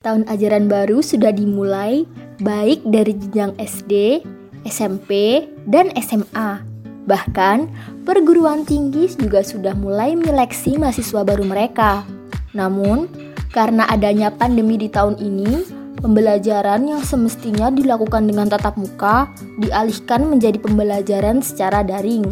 Tahun 0.00 0.24
ajaran 0.32 0.64
baru 0.64 1.04
sudah 1.04 1.28
dimulai 1.28 2.08
baik 2.40 2.88
dari 2.88 3.12
jenjang 3.20 3.52
SD, 3.60 4.24
SMP, 4.64 5.44
dan 5.68 5.92
SMA. 5.92 6.64
Bahkan, 7.04 7.68
perguruan 8.08 8.64
tinggi 8.64 9.12
juga 9.12 9.44
sudah 9.44 9.76
mulai 9.76 10.16
menyeleksi 10.16 10.80
mahasiswa 10.80 11.20
baru 11.20 11.44
mereka. 11.44 12.08
Namun, 12.56 13.12
karena 13.52 13.84
adanya 13.92 14.32
pandemi 14.32 14.80
di 14.80 14.88
tahun 14.88 15.20
ini, 15.20 15.68
pembelajaran 16.00 16.80
yang 16.88 17.04
semestinya 17.04 17.68
dilakukan 17.68 18.24
dengan 18.24 18.48
tatap 18.48 18.80
muka 18.80 19.28
dialihkan 19.60 20.32
menjadi 20.32 20.56
pembelajaran 20.64 21.44
secara 21.44 21.84
daring. 21.84 22.24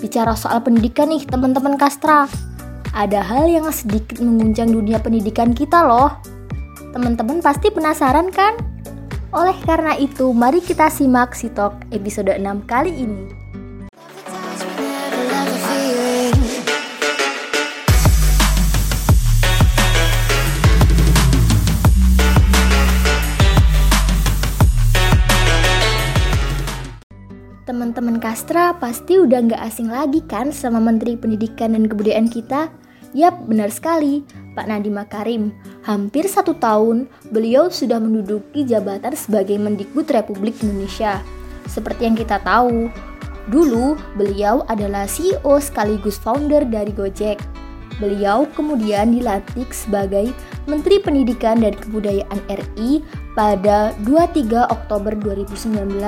Bicara 0.00 0.32
soal 0.32 0.64
pendidikan 0.64 1.12
nih, 1.12 1.28
teman-teman 1.28 1.76
Kastra. 1.76 2.24
Ada 2.96 3.20
hal 3.20 3.52
yang 3.52 3.68
sedikit 3.68 4.16
menguncang 4.24 4.72
dunia 4.72 4.96
pendidikan 4.96 5.52
kita 5.52 5.84
loh. 5.84 6.35
Teman-teman 6.96 7.44
pasti 7.44 7.68
penasaran 7.68 8.32
kan? 8.32 8.56
Oleh 9.28 9.52
karena 9.68 10.00
itu, 10.00 10.32
mari 10.32 10.64
kita 10.64 10.88
simak 10.88 11.36
Sitok 11.36 11.76
episode 11.92 12.32
6 12.32 12.64
kali 12.64 12.88
ini. 12.88 13.28
Teman-teman 27.68 28.16
Kastra 28.24 28.72
pasti 28.80 29.20
udah 29.20 29.44
nggak 29.44 29.62
asing 29.68 29.92
lagi 29.92 30.24
kan 30.24 30.48
sama 30.48 30.80
Menteri 30.80 31.20
Pendidikan 31.20 31.76
dan 31.76 31.92
Kebudayaan 31.92 32.32
kita? 32.32 32.72
Yap, 33.12 33.44
benar 33.44 33.68
sekali. 33.68 34.45
Pak 34.56 34.64
Nadiem 34.64 34.96
Makarim. 34.96 35.42
Hampir 35.84 36.24
satu 36.24 36.56
tahun, 36.56 37.12
beliau 37.28 37.68
sudah 37.68 38.00
menduduki 38.00 38.64
jabatan 38.64 39.12
sebagai 39.12 39.60
Mendikbud 39.60 40.08
Republik 40.08 40.56
Indonesia. 40.64 41.20
Seperti 41.68 42.08
yang 42.08 42.16
kita 42.16 42.40
tahu, 42.40 42.88
dulu 43.52 44.00
beliau 44.16 44.64
adalah 44.72 45.04
CEO 45.04 45.60
sekaligus 45.60 46.16
founder 46.16 46.64
dari 46.64 46.90
Gojek. 46.96 47.36
Beliau 48.00 48.48
kemudian 48.56 49.12
dilantik 49.12 49.72
sebagai 49.72 50.32
Menteri 50.64 51.00
Pendidikan 51.00 51.60
dan 51.60 51.76
Kebudayaan 51.76 52.40
RI 52.48 53.00
pada 53.36 53.92
23 54.04 54.72
Oktober 54.72 55.12
2019. 55.16 56.00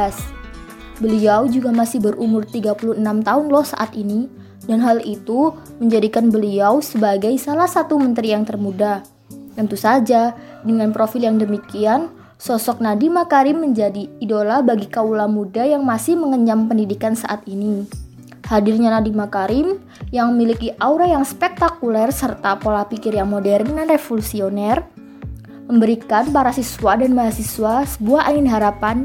Beliau 0.98 1.47
juga 1.47 1.70
masih 1.70 2.03
berumur 2.03 2.42
36 2.42 2.98
tahun 2.98 3.47
loh 3.48 3.62
saat 3.62 3.94
ini 3.94 4.27
dan 4.69 4.84
hal 4.84 5.00
itu 5.02 5.56
menjadikan 5.80 6.28
beliau 6.28 6.84
sebagai 6.84 7.33
salah 7.41 7.66
satu 7.66 7.97
menteri 7.97 8.36
yang 8.36 8.44
termuda. 8.44 9.02
Tentu 9.56 9.75
saja, 9.75 10.36
dengan 10.62 10.94
profil 10.94 11.27
yang 11.27 11.41
demikian, 11.41 12.12
sosok 12.38 12.78
Nadiem 12.78 13.16
Makarim 13.16 13.58
menjadi 13.58 14.06
idola 14.22 14.62
bagi 14.62 14.86
kaula 14.86 15.27
muda 15.27 15.66
yang 15.66 15.83
masih 15.83 16.14
mengenyam 16.14 16.70
pendidikan 16.70 17.19
saat 17.19 17.42
ini. 17.50 17.88
Hadirnya 18.47 18.94
Nadiem 18.94 19.19
Makarim 19.19 19.83
yang 20.14 20.36
memiliki 20.36 20.70
aura 20.78 21.10
yang 21.10 21.27
spektakuler 21.27 22.14
serta 22.14 22.55
pola 22.60 22.86
pikir 22.86 23.16
yang 23.19 23.28
modern 23.28 23.75
dan 23.75 23.91
revolusioner 23.91 24.84
memberikan 25.69 26.32
para 26.32 26.48
siswa 26.48 26.97
dan 26.97 27.12
mahasiswa 27.12 27.84
sebuah 27.84 28.25
angin 28.32 28.48
harapan 28.48 28.97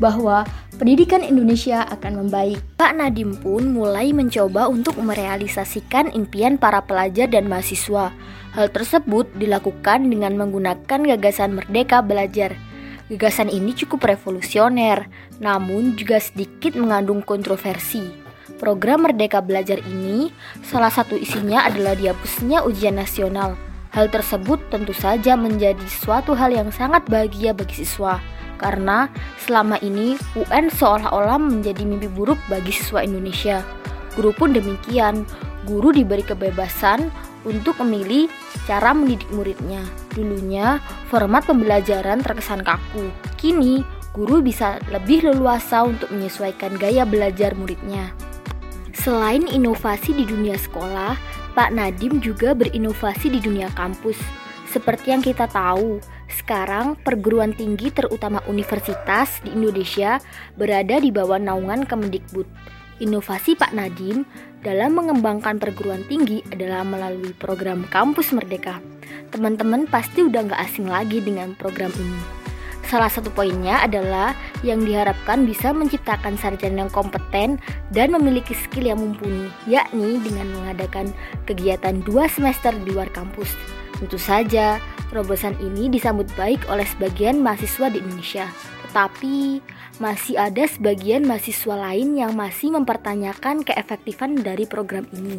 bahwa 0.00 0.46
pendidikan 0.78 1.20
Indonesia 1.24 1.84
akan 1.88 2.24
membaik. 2.26 2.60
Pak 2.78 2.96
Nadim 2.96 3.36
pun 3.36 3.74
mulai 3.74 4.14
mencoba 4.14 4.68
untuk 4.70 5.00
merealisasikan 5.00 6.12
impian 6.14 6.56
para 6.56 6.84
pelajar 6.84 7.28
dan 7.28 7.50
mahasiswa. 7.50 8.14
Hal 8.52 8.68
tersebut 8.68 9.28
dilakukan 9.40 10.08
dengan 10.08 10.36
menggunakan 10.36 11.00
gagasan 11.16 11.56
Merdeka 11.56 12.04
Belajar. 12.04 12.52
Gagasan 13.08 13.48
ini 13.48 13.72
cukup 13.72 14.04
revolusioner, 14.08 15.08
namun 15.40 15.96
juga 15.96 16.20
sedikit 16.20 16.76
mengandung 16.76 17.20
kontroversi. 17.24 18.08
Program 18.62 19.08
Merdeka 19.08 19.42
Belajar 19.42 19.82
ini 19.82 20.30
salah 20.62 20.92
satu 20.92 21.18
isinya 21.18 21.66
adalah 21.66 21.98
dihapusnya 21.98 22.62
ujian 22.62 22.94
nasional. 22.94 23.71
Hal 23.92 24.08
tersebut 24.08 24.56
tentu 24.72 24.96
saja 24.96 25.36
menjadi 25.36 25.84
suatu 25.84 26.32
hal 26.32 26.52
yang 26.52 26.72
sangat 26.72 27.04
bahagia 27.12 27.52
bagi 27.52 27.84
siswa 27.84 28.16
karena 28.56 29.10
selama 29.42 29.76
ini 29.82 30.14
UN 30.38 30.70
seolah-olah 30.70 31.36
menjadi 31.36 31.82
mimpi 31.82 32.08
buruk 32.08 32.38
bagi 32.46 32.72
siswa 32.72 33.02
Indonesia. 33.04 33.60
Guru 34.16 34.30
pun 34.32 34.54
demikian, 34.54 35.26
guru 35.68 35.90
diberi 35.90 36.22
kebebasan 36.22 37.10
untuk 37.42 37.76
memilih 37.82 38.30
cara 38.64 38.94
mendidik 38.94 39.26
muridnya. 39.34 39.82
Dulunya, 40.14 40.78
format 41.10 41.42
pembelajaran 41.44 42.22
terkesan 42.22 42.62
kaku. 42.62 43.10
Kini, 43.36 43.82
guru 44.14 44.40
bisa 44.44 44.78
lebih 44.88 45.26
leluasa 45.26 45.82
untuk 45.82 46.12
menyesuaikan 46.14 46.78
gaya 46.78 47.02
belajar 47.02 47.56
muridnya. 47.58 48.14
Selain 48.92 49.48
inovasi 49.50 50.14
di 50.14 50.22
dunia 50.28 50.54
sekolah, 50.54 51.41
Pak 51.52 51.68
Nadim 51.76 52.16
juga 52.24 52.56
berinovasi 52.56 53.28
di 53.28 53.36
dunia 53.36 53.68
kampus. 53.76 54.16
Seperti 54.72 55.12
yang 55.12 55.20
kita 55.20 55.44
tahu, 55.52 56.00
sekarang, 56.32 56.96
perguruan 56.96 57.52
tinggi 57.52 57.92
terutama 57.92 58.40
universitas 58.48 59.44
di 59.44 59.52
Indonesia 59.52 60.16
berada 60.56 60.96
di 60.96 61.12
bawah 61.12 61.36
naungan 61.36 61.84
Kemendikbud. 61.84 62.48
Inovasi 63.04 63.52
Pak 63.52 63.76
Nadiem 63.76 64.24
dalam 64.64 64.96
mengembangkan 64.96 65.60
perguruan 65.60 66.08
tinggi 66.08 66.40
adalah 66.48 66.88
melalui 66.88 67.36
program 67.36 67.84
Kampus 67.84 68.32
Merdeka. 68.32 68.80
Teman-teman 69.28 69.84
pasti 69.84 70.24
udah 70.24 70.48
nggak 70.48 70.62
asing 70.72 70.88
lagi 70.88 71.20
dengan 71.20 71.52
program 71.52 71.92
ini. 71.92 72.41
Salah 72.92 73.08
satu 73.08 73.32
poinnya 73.32 73.80
adalah 73.80 74.36
yang 74.60 74.84
diharapkan 74.84 75.48
bisa 75.48 75.72
menciptakan 75.72 76.36
sarjana 76.36 76.84
yang 76.84 76.92
kompeten 76.92 77.56
dan 77.88 78.12
memiliki 78.12 78.52
skill 78.52 78.92
yang 78.92 79.00
mumpuni, 79.00 79.48
yakni 79.64 80.20
dengan 80.20 80.52
mengadakan 80.60 81.08
kegiatan 81.48 82.04
dua 82.04 82.28
semester 82.28 82.76
di 82.84 82.92
luar 82.92 83.08
kampus. 83.16 83.56
Tentu 83.96 84.20
saja, 84.20 84.76
Terobosan 85.12 85.52
ini 85.60 85.92
disambut 85.92 86.24
baik 86.40 86.64
oleh 86.72 86.88
sebagian 86.88 87.44
mahasiswa 87.44 87.92
di 87.92 88.00
Indonesia, 88.00 88.48
tetapi 88.88 89.60
masih 90.00 90.40
ada 90.40 90.64
sebagian 90.64 91.28
mahasiswa 91.28 91.76
lain 91.76 92.16
yang 92.16 92.32
masih 92.32 92.72
mempertanyakan 92.72 93.60
keefektifan 93.60 94.40
dari 94.40 94.64
program 94.64 95.04
ini. 95.12 95.36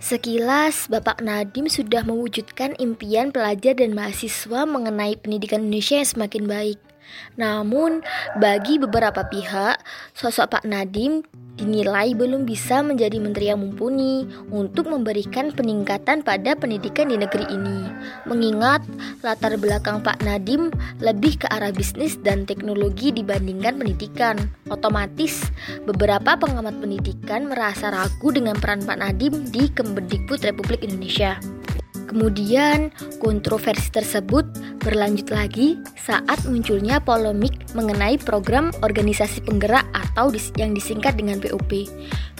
Sekilas, 0.00 0.88
Bapak 0.88 1.20
Nadim 1.20 1.68
sudah 1.68 2.00
mewujudkan 2.08 2.72
impian 2.80 3.28
pelajar 3.28 3.76
dan 3.76 3.92
mahasiswa 3.92 4.64
mengenai 4.64 5.20
pendidikan 5.20 5.68
Indonesia 5.68 6.00
yang 6.00 6.08
semakin 6.08 6.44
baik. 6.48 6.89
Namun, 7.36 8.02
bagi 8.38 8.76
beberapa 8.76 9.26
pihak, 9.26 9.80
sosok 10.14 10.58
Pak 10.58 10.64
Nadim 10.66 11.22
dinilai 11.60 12.16
belum 12.16 12.48
bisa 12.48 12.80
menjadi 12.80 13.20
menteri 13.20 13.52
yang 13.52 13.60
mumpuni 13.60 14.24
untuk 14.48 14.88
memberikan 14.88 15.52
peningkatan 15.52 16.24
pada 16.24 16.56
pendidikan 16.56 17.12
di 17.12 17.20
negeri 17.20 17.44
ini. 17.52 17.84
Mengingat 18.24 18.80
latar 19.20 19.60
belakang 19.60 20.00
Pak 20.00 20.24
Nadim 20.24 20.72
lebih 21.04 21.36
ke 21.44 21.46
arah 21.52 21.68
bisnis 21.68 22.16
dan 22.24 22.48
teknologi 22.48 23.12
dibandingkan 23.12 23.76
pendidikan. 23.76 24.40
Otomatis, 24.72 25.52
beberapa 25.84 26.40
pengamat 26.40 26.80
pendidikan 26.80 27.52
merasa 27.52 27.92
ragu 27.92 28.32
dengan 28.32 28.56
peran 28.56 28.80
Pak 28.80 28.96
Nadim 28.96 29.52
di 29.52 29.68
Kemendikbud 29.68 30.40
Republik 30.40 30.80
Indonesia. 30.80 31.36
Kemudian, 32.10 32.90
kontroversi 33.22 33.86
tersebut 33.94 34.42
berlanjut 34.80 35.28
lagi 35.28 35.76
saat 35.94 36.40
munculnya 36.48 36.98
polemik 36.98 37.52
mengenai 37.76 38.16
program 38.16 38.72
organisasi 38.80 39.44
penggerak 39.44 39.84
atau 39.92 40.32
yang 40.56 40.72
disingkat 40.72 41.14
dengan 41.14 41.38
POP. 41.38 41.86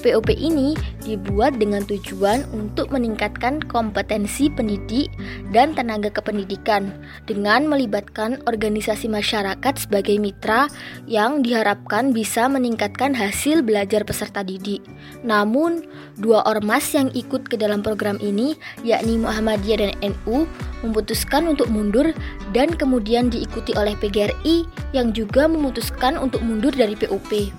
POP 0.01 0.33
ini 0.33 0.73
dibuat 1.05 1.61
dengan 1.61 1.84
tujuan 1.84 2.49
untuk 2.56 2.89
meningkatkan 2.89 3.61
kompetensi 3.69 4.49
pendidik 4.49 5.12
dan 5.53 5.77
tenaga 5.77 6.09
kependidikan 6.09 6.89
dengan 7.28 7.69
melibatkan 7.69 8.41
organisasi 8.49 9.13
masyarakat 9.13 9.75
sebagai 9.77 10.16
mitra 10.16 10.72
yang 11.04 11.45
diharapkan 11.45 12.16
bisa 12.16 12.48
meningkatkan 12.48 13.13
hasil 13.13 13.60
belajar 13.60 14.03
peserta 14.09 14.41
didik. 14.41 14.81
Namun, 15.21 15.84
dua 16.16 16.48
ormas 16.48 16.97
yang 16.97 17.13
ikut 17.13 17.53
ke 17.53 17.60
dalam 17.60 17.84
program 17.84 18.16
ini 18.25 18.57
yakni 18.81 19.21
Muhammadiyah 19.21 19.78
dan 19.84 19.93
NU 20.01 20.48
memutuskan 20.81 21.45
untuk 21.45 21.69
mundur 21.69 22.16
dan 22.50 22.74
kemudian 22.74 23.30
diikuti 23.30 23.74
oleh 23.78 23.94
PGRI 23.98 24.66
yang 24.91 25.15
juga 25.15 25.47
memutuskan 25.47 26.18
untuk 26.18 26.42
mundur 26.42 26.74
dari 26.74 26.98
POP. 26.98 27.50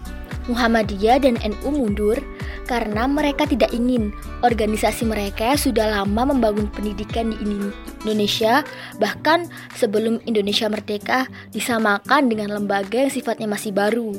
Muhammadiyah 0.49 1.21
dan 1.21 1.37
NU 1.39 1.69
mundur 1.69 2.17
karena 2.65 3.05
mereka 3.05 3.45
tidak 3.45 3.69
ingin 3.75 4.15
organisasi 4.41 5.05
mereka 5.05 5.53
sudah 5.59 6.01
lama 6.01 6.33
membangun 6.33 6.71
pendidikan 6.71 7.35
di 7.35 7.37
Indonesia 8.01 8.65
bahkan 8.97 9.45
sebelum 9.77 10.23
Indonesia 10.25 10.71
merdeka 10.71 11.27
disamakan 11.53 12.31
dengan 12.31 12.55
lembaga 12.55 13.05
yang 13.05 13.13
sifatnya 13.13 13.45
masih 13.45 13.75
baru. 13.75 14.15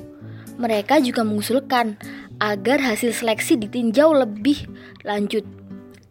Mereka 0.60 1.00
juga 1.00 1.24
mengusulkan 1.24 1.96
agar 2.38 2.78
hasil 2.78 3.16
seleksi 3.16 3.56
ditinjau 3.56 4.12
lebih 4.12 4.68
lanjut. 5.02 5.42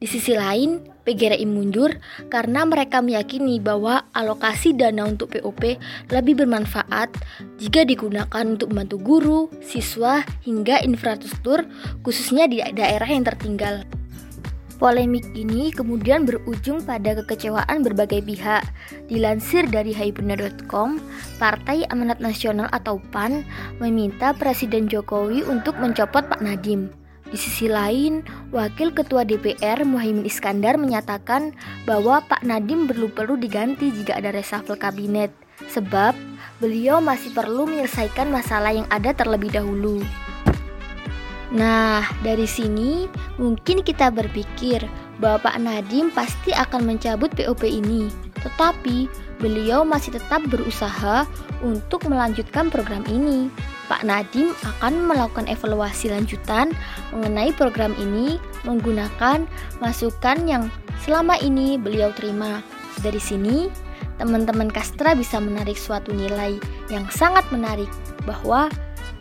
Di 0.01 0.09
sisi 0.09 0.33
lain, 0.33 0.81
PGRI 1.01 1.45
mundur 1.50 1.98
karena 2.30 2.63
mereka 2.63 3.01
meyakini 3.01 3.57
bahwa 3.57 4.06
alokasi 4.13 4.74
dana 4.77 5.06
untuk 5.09 5.33
POP 5.33 5.77
lebih 6.13 6.45
bermanfaat 6.45 7.09
jika 7.57 7.86
digunakan 7.86 8.45
untuk 8.45 8.69
membantu 8.69 8.98
guru, 9.01 9.39
siswa, 9.62 10.21
hingga 10.45 10.81
infrastruktur 10.86 11.65
khususnya 12.06 12.45
di 12.45 12.62
daerah 12.62 13.09
yang 13.09 13.25
tertinggal. 13.25 13.86
Polemik 14.81 15.30
ini 15.38 15.69
kemudian 15.69 16.25
berujung 16.25 16.81
pada 16.81 17.13
kekecewaan 17.21 17.86
berbagai 17.86 18.25
pihak. 18.25 18.65
Dilansir 19.13 19.69
dari 19.69 19.94
haibenar.com, 19.94 20.97
Partai 21.38 21.86
Amanat 21.94 22.18
Nasional 22.18 22.65
atau 22.74 22.97
PAN 23.13 23.45
meminta 23.77 24.33
Presiden 24.33 24.89
Jokowi 24.89 25.45
untuk 25.45 25.77
mencopot 25.77 26.25
Pak 26.25 26.42
Nadiem. 26.42 27.00
Di 27.31 27.39
sisi 27.39 27.72
lain, 27.72 28.28
Wakil 28.51 28.92
Ketua 28.92 29.24
DPR 29.24 29.88
Muhaimin 29.88 30.28
Iskandar 30.28 30.75
menyatakan 30.75 31.56
bahwa 31.88 32.19
Pak 32.28 32.44
Nadiem 32.44 32.92
perlu-perlu 32.92 33.39
diganti 33.39 33.88
jika 33.88 34.19
ada 34.19 34.36
reshuffle 34.36 34.75
kabinet, 34.75 35.31
sebab 35.72 36.12
beliau 36.60 37.00
masih 37.00 37.31
perlu 37.31 37.72
menyelesaikan 37.72 38.28
masalah 38.28 38.75
yang 38.75 38.83
ada 38.92 39.16
terlebih 39.16 39.48
dahulu. 39.48 40.04
Nah, 41.56 42.04
dari 42.19 42.48
sini 42.48 43.07
mungkin 43.39 43.80
kita 43.80 44.12
berpikir 44.12 44.83
bahwa 45.24 45.48
Pak 45.48 45.56
Nadiem 45.63 46.12
pasti 46.12 46.51
akan 46.51 46.83
mencabut 46.83 47.31
POP 47.31 47.63
ini. 47.63 48.12
Tetapi 48.44 49.07
beliau 49.39 49.88
masih 49.88 50.19
tetap 50.19 50.44
berusaha 50.51 51.24
untuk 51.63 52.07
melanjutkan 52.12 52.68
program 52.68 53.04
ini. 53.07 53.48
Pak 53.91 54.07
Nadiem 54.07 54.55
akan 54.63 55.03
melakukan 55.03 55.51
evaluasi 55.51 56.15
lanjutan 56.15 56.71
mengenai 57.11 57.51
program 57.51 57.91
ini 57.99 58.39
menggunakan 58.63 59.43
masukan 59.83 60.47
yang 60.47 60.71
selama 61.03 61.35
ini 61.43 61.75
beliau 61.75 62.15
terima. 62.15 62.63
Dari 63.03 63.19
sini, 63.19 63.67
teman-teman 64.15 64.71
Kastra 64.71 65.11
bisa 65.11 65.43
menarik 65.43 65.75
suatu 65.75 66.15
nilai 66.15 66.55
yang 66.88 67.03
sangat 67.11 67.43
menarik 67.51 67.91
bahwa 68.23 68.71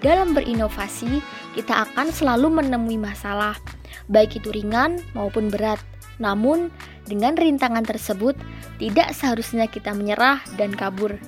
dalam 0.06 0.38
berinovasi, 0.38 1.18
kita 1.58 1.90
akan 1.90 2.14
selalu 2.14 2.62
menemui 2.62 2.94
masalah, 2.94 3.58
baik 4.06 4.38
itu 4.38 4.54
ringan 4.54 5.02
maupun 5.18 5.50
berat. 5.50 5.82
Namun, 6.22 6.70
dengan 7.10 7.34
rintangan 7.34 7.82
tersebut, 7.82 8.38
tidak 8.78 9.18
seharusnya 9.18 9.66
kita 9.66 9.90
menyerah 9.98 10.38
dan 10.54 10.70
kabur. 10.70 11.18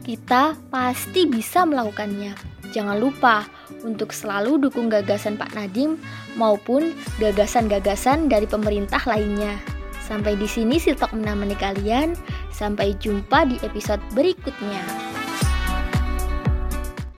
Kita 0.00 0.56
pasti 0.72 1.28
bisa 1.28 1.68
melakukannya. 1.68 2.55
Jangan 2.74 2.98
lupa 2.98 3.46
untuk 3.86 4.10
selalu 4.10 4.68
dukung 4.68 4.90
gagasan 4.90 5.38
Pak 5.38 5.54
Nadiem 5.54 6.00
maupun 6.34 6.96
gagasan-gagasan 7.22 8.26
dari 8.26 8.48
pemerintah 8.48 9.00
lainnya. 9.06 9.58
Sampai 10.06 10.38
di 10.38 10.46
sini 10.46 10.78
Siltok 10.78 11.14
menemani 11.14 11.58
kalian. 11.58 12.14
Sampai 12.54 12.94
jumpa 12.98 13.46
di 13.50 13.58
episode 13.66 14.00
berikutnya. 14.14 15.05